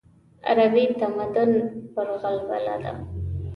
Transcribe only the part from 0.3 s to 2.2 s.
غربي تمدن پر